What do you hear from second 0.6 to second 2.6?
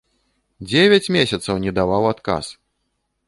Дзевяць месяцаў не даваў адказ!